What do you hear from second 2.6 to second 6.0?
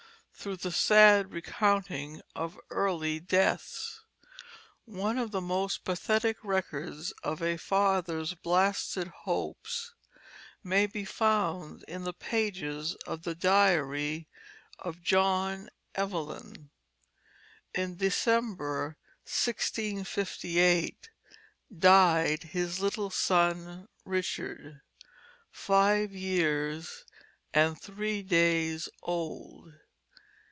early deaths. One of the most